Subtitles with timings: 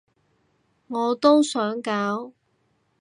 [0.87, 2.33] 我都想搞